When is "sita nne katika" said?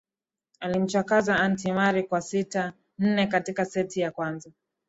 2.21-3.65